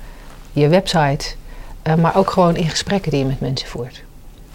[0.52, 1.34] je website,
[1.86, 4.02] uh, maar ook gewoon in gesprekken die je met mensen voert.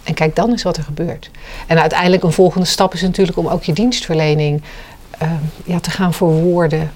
[0.03, 1.31] En kijk dan eens wat er gebeurt.
[1.67, 4.61] En uiteindelijk een volgende stap is natuurlijk om ook je dienstverlening
[5.21, 5.31] uh,
[5.65, 6.91] ja, te gaan verwoorden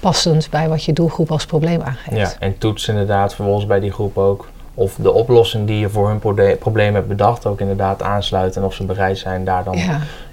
[0.00, 2.32] passend bij wat je doelgroep als probleem aangeeft.
[2.32, 6.08] Ja, en toets inderdaad vervolgens bij die groep ook of de oplossing die je voor
[6.08, 6.18] hun
[6.58, 9.78] probleem hebt bedacht ook inderdaad aansluiten en of ze bereid zijn daar dan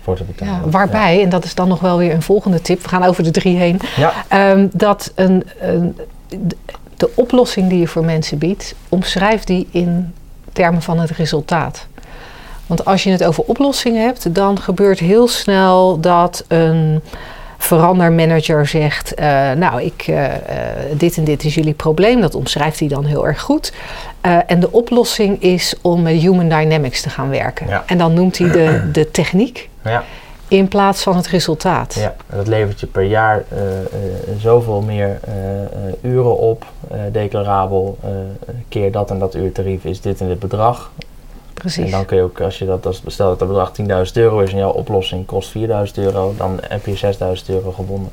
[0.01, 0.53] voor te betalen.
[0.53, 3.23] Ja, waarbij, en dat is dan nog wel weer een volgende tip, we gaan over
[3.23, 3.79] de drie heen,
[4.33, 5.97] um, dat een, een,
[6.97, 10.13] de oplossing die je voor mensen biedt, omschrijf die in
[10.53, 11.87] termen van het resultaat.
[12.65, 17.01] Want als je het over oplossingen hebt, dan gebeurt heel snel dat een
[17.57, 20.25] verandermanager zegt: uh, Nou, ik, uh,
[20.93, 22.21] dit en dit is jullie probleem.
[22.21, 23.73] Dat omschrijft hij dan heel erg goed.
[24.47, 27.67] en de oplossing is om met Human Dynamics te gaan werken.
[27.85, 29.69] En dan noemt hij de, de techniek.
[29.83, 30.03] Ja.
[30.47, 31.93] In plaats van het resultaat.
[31.93, 33.43] Ja, dat levert je per jaar
[34.39, 35.19] zoveel meer
[36.01, 36.65] uren op,
[37.11, 37.97] declarabel.
[38.69, 40.91] keer dat en dat uurtarief is dit en dit bedrag.
[41.57, 41.85] Precies.
[41.85, 43.71] En dan kun je ook, als je dat, als, stel dat het bedrag
[44.07, 45.63] 10.000 euro is en jouw oplossing kost 4.000
[45.95, 48.11] euro, dan heb je 6.000 euro gewonnen.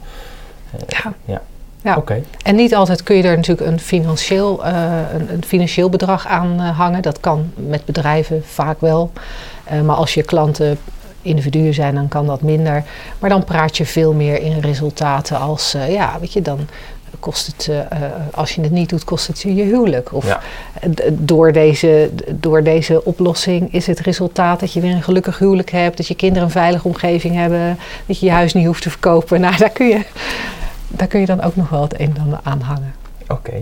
[0.74, 1.14] Uh, ja.
[1.24, 1.42] ja.
[1.83, 1.96] Ja.
[1.96, 2.24] Okay.
[2.42, 6.61] En niet altijd kun je er natuurlijk een financieel, uh, een, een, financieel bedrag aan
[6.61, 7.02] uh, hangen.
[7.02, 9.11] Dat kan met bedrijven vaak wel.
[9.85, 10.78] maar als je klanten
[11.22, 12.85] individuen zijn, dan kan dat minder.
[13.18, 16.59] Maar dan praat je veel meer in resultaten als, ja, weet je, dan
[17.24, 17.78] kost het, uh,
[18.30, 20.12] als je het niet doet, kost het je je huwelijk.
[20.12, 20.38] Of
[21.12, 25.96] door, deze, door deze oplossing is het resultaat dat je weer een gelukkig huwelijk hebt,
[25.96, 29.40] dat je kinderen een veilige omgeving hebben, dat je je huis niet hoeft te verkopen.
[29.44, 30.00] Nou, daar kun je,
[30.88, 32.94] daar kun je dan ook nog wel het een en ander aan hangen.
[33.28, 33.52] Oké.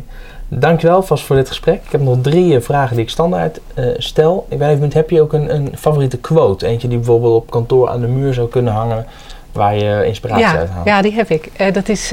[0.48, 1.80] Dankjewel vast voor dit gesprek.
[1.84, 4.46] Ik heb nog drie vragen die ik standaard uh, stel.
[4.48, 6.66] Ik weet niet, heb je ook een, een favoriete quote?
[6.66, 9.06] Eentje die bijvoorbeeld op kantoor aan de muur zou kunnen hangen,
[9.52, 10.86] waar je inspiratie uit haalt?
[10.86, 11.50] Ja, die heb ik.
[11.60, 12.12] Uh, dat is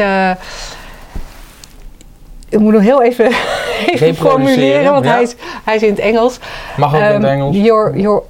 [2.50, 3.26] ik moet nog heel even,
[3.92, 6.40] even formuleren, want hij, is, hij is in het Engels.
[6.78, 7.56] Mag ook in het ehm, Engels.
[7.56, 8.24] You're, you're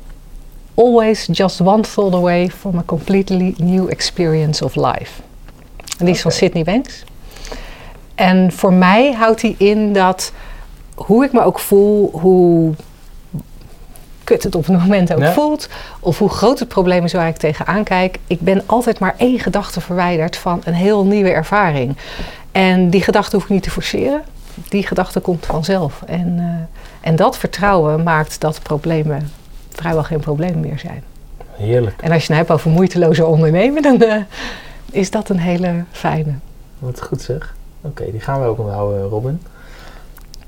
[0.75, 5.21] always just one thought away from a completely new experience of life.
[5.97, 7.03] En die is van Sydney Banks.
[8.15, 10.31] En voor mij houdt hij in dat
[10.95, 12.73] hoe ik me ook voel, hoe
[14.23, 17.37] kut het op het moment ook voelt, of hoe groot het probleem is waar ik
[17.37, 21.97] tegenaan kijk, ik ben altijd maar één gedachte verwijderd van een heel nieuwe ervaring.
[22.51, 24.21] En die gedachte hoef ik niet te forceren.
[24.69, 26.01] Die gedachte komt vanzelf.
[26.05, 26.45] En, uh,
[27.01, 29.31] en dat vertrouwen maakt dat problemen
[29.79, 31.03] vrijwel geen probleem meer zijn.
[31.51, 32.01] Heerlijk.
[32.01, 34.15] En als je het nou hebt over moeiteloze ondernemen, dan uh,
[34.91, 36.33] is dat een hele fijne.
[36.79, 37.55] Wat goed zeg.
[37.81, 39.41] Oké, die gaan we ook onthouden, Robin.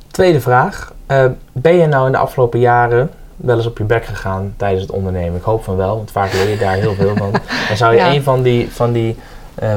[0.08, 0.94] Tweede vraag.
[1.08, 4.82] Uh, ben je nou in de afgelopen jaren wel eens op je bek gegaan tijdens
[4.82, 5.38] het ondernemen?
[5.38, 7.32] Ik hoop van wel, want vaak leer je daar heel veel van.
[7.70, 9.16] En zou je een van die, van die
[9.64, 9.76] uh,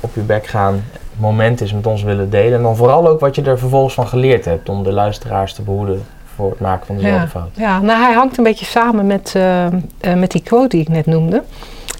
[0.00, 0.84] op je bek gaan
[1.16, 2.56] moment is met ons willen delen.
[2.56, 5.62] En dan vooral ook wat je er vervolgens van geleerd hebt om de luisteraars te
[5.62, 6.02] behoeden
[6.34, 7.28] voor het maken van dezelfde ja.
[7.28, 7.50] fout.
[7.54, 9.72] Ja, nou hij hangt een beetje samen met, eh, eh,
[10.16, 11.42] met die quote die ik net noemde.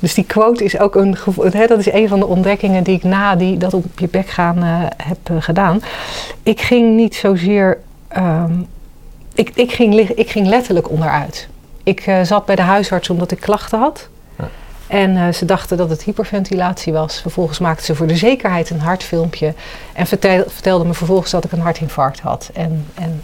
[0.00, 1.16] Dus die quote is ook een
[1.52, 4.28] hè, dat is een van de ontdekkingen die ik na die, dat op je bek
[4.28, 5.82] gaan eh, heb gedaan.
[6.42, 7.78] Ik ging niet zozeer.
[8.08, 8.52] ehm,
[9.34, 11.48] ik, ik, ging, ik ging letterlijk onderuit.
[11.82, 14.08] Ik zat bij de huisarts omdat ik klachten had.
[14.94, 17.20] En eh, ze dachten dat het hyperventilatie was.
[17.20, 19.54] Vervolgens maakten ze voor de zekerheid een hartfilmpje.
[19.92, 22.50] En vertel, vertelden me vervolgens dat ik een hartinfarct had.
[22.52, 23.22] En, en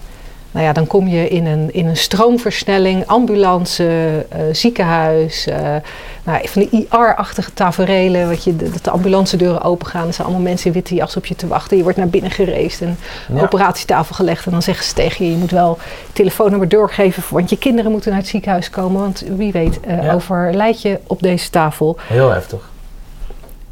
[0.53, 3.85] nou ja, dan kom je in een, in een stroomversnelling, ambulance,
[4.29, 5.47] eh, ziekenhuis.
[5.47, 5.77] eh,
[6.25, 10.07] nou, van die IR-achtige taferelen, wat je, dat de ambulance deuren open gaan.
[10.07, 11.77] Er zijn allemaal mensen in witte jas op je te wachten.
[11.77, 12.99] Je wordt naar binnen gereisd en
[13.35, 13.43] Ja.
[13.43, 14.47] operatietafel gelegd.
[14.47, 15.79] En dan zeggen ze tegen je, je moet wel
[16.13, 17.23] telefoonnummer doorgeven.
[17.31, 19.01] Want je kinderen moeten naar het ziekenhuis komen.
[19.01, 20.13] Want wie weet, Ja.
[20.15, 21.97] overlijd je op deze tafel.
[22.07, 22.69] Heel heftig.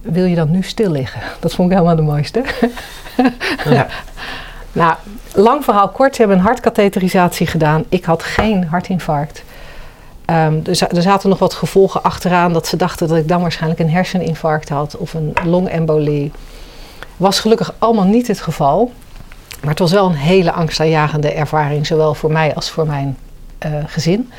[0.00, 1.20] Wil je dan nu stil liggen?
[1.40, 2.42] Dat vond ik helemaal de mooiste.
[3.70, 3.86] Ja.
[4.78, 4.94] Nou,
[5.34, 6.14] lang verhaal kort.
[6.14, 7.84] Ze hebben een hartkatheterisatie gedaan.
[7.88, 9.42] Ik had geen hartinfarct.
[10.24, 13.80] Ehm, er, za- zaten nog wat gevolgen achteraan dat ze dachten dat ik dan waarschijnlijk
[13.80, 16.32] een herseninfarct had of een longembolie.
[17.16, 18.92] Was gelukkig allemaal niet het geval.
[19.60, 23.16] Maar het was wel een hele angstaanjagende ervaring, zowel voor mij als voor mijn
[23.58, 24.30] eh, gezin.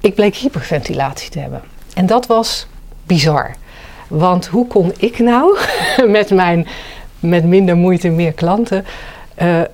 [0.00, 1.62] Ik bleek hyperventilatie te hebben.
[1.94, 2.66] En dat was
[3.06, 3.50] bizar.
[4.08, 5.58] Want hoe kon ik nou
[6.06, 6.66] met mijn
[7.20, 8.84] met minder moeite meer klanten
[9.34, 9.66] eh, eh,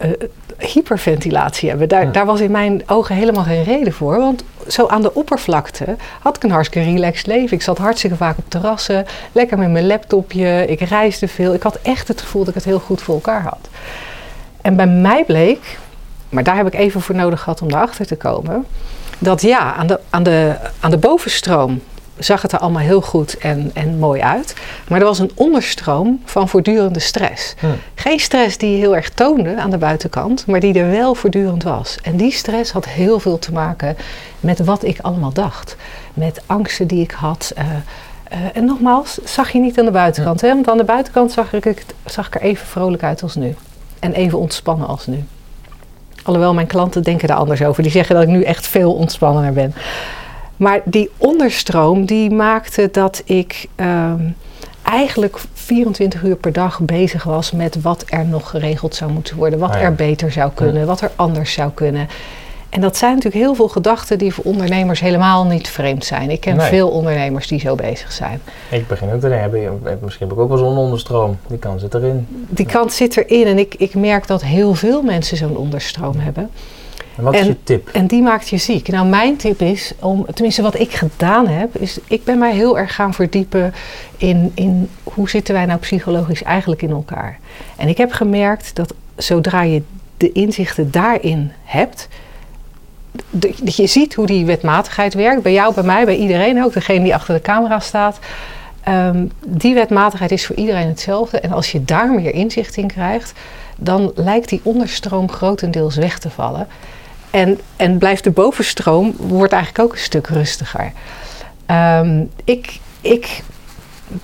[0.59, 1.88] hyperventilatie hebben?
[1.88, 2.11] Daar, Ja.
[2.11, 4.18] daar was in mijn ogen helemaal geen reden voor.
[4.18, 7.57] Want zo aan de oppervlakte had ik een hartstikke relaxed leven.
[7.57, 10.66] Ik zat hartstikke vaak op terrassen, lekker met mijn laptopje.
[10.66, 11.55] Ik reisde veel.
[11.55, 13.68] Ik had echt het gevoel dat ik het heel goed voor elkaar had.
[14.61, 15.79] En bij mij bleek,
[16.29, 18.66] maar daar heb ik even voor nodig gehad om daarachter te komen,
[19.18, 21.81] dat ja, aan de, aan de, aan de bovenstroom
[22.20, 24.54] zag het er allemaal heel goed en, en mooi uit.
[24.88, 27.54] Maar er was een onderstroom van voortdurende stress.
[27.59, 27.66] Hm.
[27.94, 31.98] Geen stress die heel erg toonde aan de buitenkant, maar die er wel voortdurend was.
[32.02, 33.96] En die stress had heel veel te maken
[34.40, 35.76] met wat ik allemaal dacht.
[36.14, 37.52] Met angsten die ik had.
[37.56, 37.64] eh,
[38.28, 40.40] eh, en nogmaals, zag je niet aan de buitenkant.
[40.40, 40.48] Hè?
[40.48, 43.54] Want aan de buitenkant zag ik, het- zag ik er even vrolijk uit als nu.
[43.98, 45.24] En even ontspannen als nu.
[46.22, 47.83] Alhoewel mijn klanten denken daar anders over.
[47.83, 49.74] Die zeggen dat ik nu echt veel ontspannender ben.
[50.61, 54.20] Maar die onderstroom die maakte dat ik ehm,
[54.83, 59.59] eigenlijk 24 uur per dag bezig was met wat er nog geregeld zou moeten worden.
[59.59, 59.83] Wat Ah ja.
[59.83, 62.09] er beter zou kunnen, wat er anders zou kunnen.
[62.68, 66.31] En dat zijn natuurlijk heel veel gedachten die voor ondernemers helemaal niet vreemd zijn.
[66.31, 66.68] Ik ken Nee.
[66.68, 68.40] veel ondernemers die zo bezig zijn.
[68.70, 71.38] Ik begin ook te denken, misschien heb ik ook wel zo'n onderstroom.
[71.49, 72.27] Die kans zit erin.
[72.49, 76.51] Die kant zit erin en ik, ik merk dat heel veel mensen zo'n onderstroom hebben.
[77.16, 77.88] En wat is En- je tip?
[77.88, 78.88] En die maakt je ziek.
[78.88, 82.79] Nou, mijn tip is, om, tenminste wat ik gedaan heb, is ik ben mij heel
[82.79, 83.75] erg gaan verdiepen
[84.16, 87.38] in, in hoe zitten wij nou psychologisch eigenlijk in elkaar.
[87.77, 89.83] En ik heb gemerkt dat zodra je
[90.16, 92.09] de inzichten daarin hebt,
[93.31, 97.05] dat je ziet hoe die wetmatigheid werkt, bij jou, bij mij, bij iedereen, ook degene
[97.05, 98.18] die achter de camera staat.
[98.83, 101.40] Ehm, die wetmatigheid is voor iedereen hetzelfde.
[101.40, 103.33] En als je daar meer inzicht in krijgt,
[103.77, 106.66] dan lijkt die onderstroom grotendeels weg te vallen.
[107.31, 110.93] En, en blijft de bovenstroom, wordt eigenlijk ook een stuk rustiger.
[111.66, 113.43] Ehm, ik, ik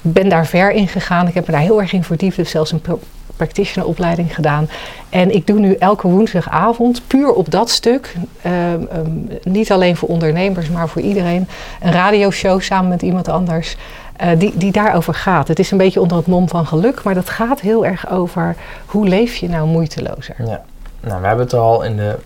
[0.01, 1.29] ben daar ver in gegaan.
[1.29, 2.37] Ik heb me daar heel erg in verdiept.
[2.37, 3.01] Heb zelfs een pro-
[3.37, 4.69] practitioneropleiding gedaan.
[5.09, 8.53] En ik doe nu elke woensdagavond, puur op dat stuk, ehm,
[8.91, 9.11] ehm,
[9.43, 11.49] niet alleen voor ondernemers, maar voor iedereen,
[11.81, 13.77] een radioshow samen met iemand anders.
[14.17, 15.49] eh, die, die daarover gaat.
[15.49, 18.57] Het is een beetje onder het mom van geluk, maar dat gaat heel erg over
[18.87, 20.35] hoe leef je nou moeitelozer.
[20.39, 20.63] Ja.
[21.01, 22.17] Nou, we hebben het er al in de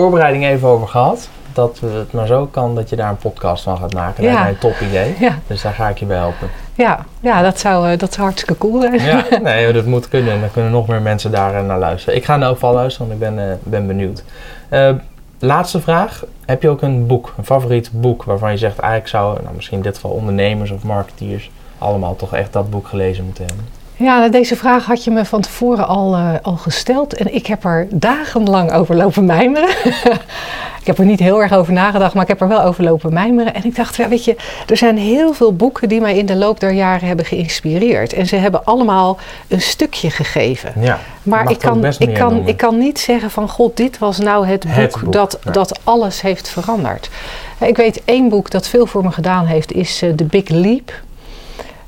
[0.00, 1.28] voorbereiding even over gehad.
[1.52, 4.22] Dat het maar zo kan dat je daar een podcast van gaat maken.
[4.22, 4.40] Dat Ja.
[4.42, 5.14] lijkt mij een top idee.
[5.18, 6.48] Ja, Dus daar ga ik je bij helpen.
[6.74, 9.02] ja, ja dat, zou, eh, dat zou hartstikke cool zijn.
[9.02, 10.32] Ja, nee, dat moet kunnen.
[10.32, 12.16] En dan kunnen nog meer mensen daar eh, naar luisteren.
[12.18, 14.24] Ik ga in elk geval luisteren, want ik ben, eh, ben benieuwd.
[15.38, 16.24] Laatste vraag.
[16.46, 19.76] Heb je ook een boek, een favoriet boek, waarvan je zegt, eigenlijk zou, nou, misschien
[19.76, 23.64] in dit geval ondernemers of marketeers, allemaal toch echt dat boek gelezen moeten hebben?
[23.98, 27.14] Ja, nou, deze vraag had je me van tevoren al, eh, al gesteld.
[27.14, 29.68] En ik heb er dagenlang over lopen mijmeren.
[30.80, 33.12] ik heb er niet heel erg over nagedacht, maar ik heb er wel over lopen
[33.12, 33.54] mijmeren.
[33.54, 36.36] En ik dacht, ja, weet je, er zijn heel veel boeken die mij in de
[36.36, 38.12] loop der jaren hebben geïnspireerd.
[38.12, 40.72] En ze hebben allemaal een stukje gegeven.
[40.80, 42.48] Ja, Maar ik kan, ik, kan, noemen.
[42.48, 45.50] ik kan niet zeggen van god, dit was nou het boek, Het boek, dat, ja.
[45.50, 47.10] dat alles heeft veranderd.
[47.58, 50.92] Ik weet één boek dat veel voor me gedaan heeft, is eh, The Big Leap.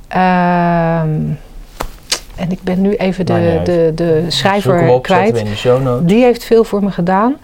[0.08, 1.10] Ehm,
[2.38, 5.44] en ik ben nu even de, de, de schrijver kwijt.
[6.02, 7.36] Die heeft veel voor me gedaan.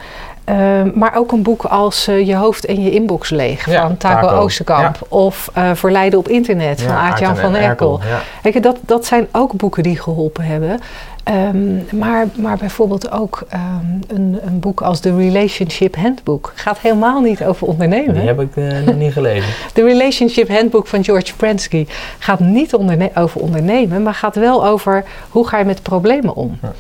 [0.44, 3.96] Ehm, maar ook een boek als eh, Je hoofd en je inbox leeg Ja, van
[3.96, 4.40] Taco, Taco.
[4.42, 4.98] Oosterkamp.
[5.09, 8.00] Of eh Verleiden op internet van Aart-Jan van Erkel.
[8.42, 10.80] Je, dat, dat zijn ook boeken die geholpen hebben.
[11.24, 13.62] Ehm, maar, maar bijvoorbeeld ook ehm,
[14.09, 16.52] een, een boek als The Relationship Handbook.
[16.54, 18.14] Gaat helemaal niet over ondernemen.
[18.14, 19.48] Die heb ik eh, nog niet gelezen.
[19.74, 21.87] De Relationship Handbook van George Pransky
[22.18, 26.59] gaat niet onderne- over ondernemen, maar gaat wel over hoe ga je met problemen om.
[26.62, 26.72] Ja.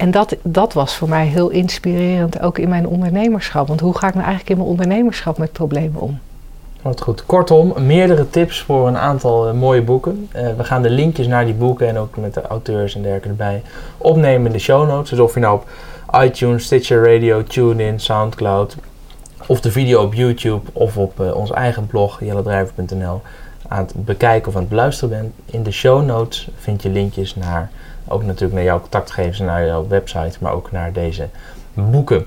[0.00, 3.68] En dat, dat was voor mij heel inspirerend, ook in mijn ondernemerschap.
[3.68, 6.18] Want hoe ga ik nou eigenlijk in mijn ondernemerschap met problemen om?
[6.82, 7.26] Wat goed.
[7.26, 10.28] Kortom, meerdere tips voor een aantal eh, mooie boeken.
[10.32, 13.28] Eh, we gaan de linkjes naar die boeken en ook met de auteurs en dergelijke
[13.28, 13.62] erbij
[13.98, 15.10] opnemen in de show notes.
[15.10, 15.68] Dus of je nou op
[16.22, 18.76] iTunes, Stitcher Radio, TuneIn, Soundcloud
[19.46, 23.20] of de video op YouTube of op eh, ons eigen blog jellendrijver.nl
[23.68, 25.32] aan het bekijken of aan het beluisteren bent.
[25.44, 27.70] In de show notes vind je linkjes naar,
[28.10, 31.28] ook natuurlijk naar jouw contactgevers en naar jouw website, maar ook naar deze
[31.74, 32.26] boeken.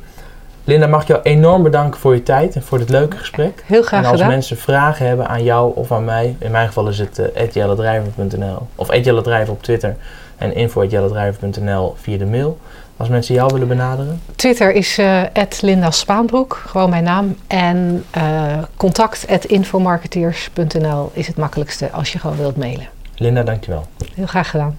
[0.63, 3.63] Linda, mag ik jou enorm bedanken voor je tijd en voor dit leuke gesprek.
[3.65, 4.31] Heel graag en als gedaan.
[4.33, 8.95] mensen vragen hebben aan jou of aan mij, in mijn geval is het uh, of
[8.95, 9.95] @jellendrijver op Twitter
[10.37, 12.57] en info@jellendrijver.nl via de mail.
[12.97, 15.21] Als mensen jou willen benaderen, Twitter is eh
[15.61, 17.35] Linda Spaanbroek, gewoon mijn naam.
[17.47, 22.87] En eh contact infomarketeers.nl is het makkelijkste als je gewoon wilt mailen.
[23.15, 23.85] Linda, dankjewel.
[24.15, 24.77] Heel graag gedaan.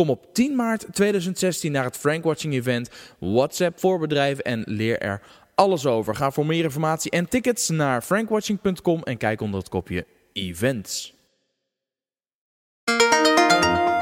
[0.00, 4.98] Kom op 10 maart 2016 naar het Frank Watching Event WhatsApp voor bedrijven en leer
[4.98, 5.22] er
[5.54, 6.14] alles over.
[6.14, 11.14] Ga voor meer informatie en tickets naar frankwatching.com en kijk onder het kopje Events.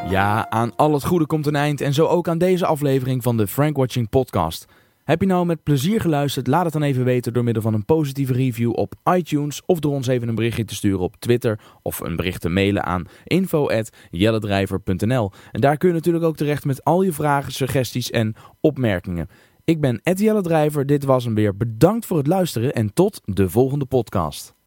[0.08, 3.36] Ja, aan al het goede komt een eind en zo ook aan deze aflevering van
[3.36, 4.66] de Frank Watching podcast.
[5.08, 6.46] Heb je nou met plezier geluisterd?
[6.46, 9.92] Laat het dan even weten door middel van een positieve review op iTunes of door
[9.92, 15.32] ons even een berichtje te sturen op Twitter of een bericht te mailen aan info@jellendrijver.nl.
[15.52, 19.28] En daar kun je natuurlijk ook terecht met al je vragen, suggesties en opmerkingen.
[19.64, 21.56] Ik ben Ed Jelle Drijver, dit was hem weer.
[21.56, 24.57] Bedankt voor het luisteren en tot de volgende podcast.